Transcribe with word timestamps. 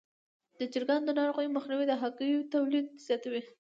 د 0.59 0.61
چرګانو 0.73 1.05
د 1.07 1.11
ناروغیو 1.19 1.55
مخنیوی 1.57 1.85
د 1.87 1.93
هګیو 2.01 2.49
تولید 2.53 2.85
زیاتوي. 3.05 3.41